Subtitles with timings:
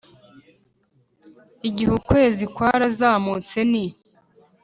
[1.67, 3.83] igihe ukwezi kwarazamutse ni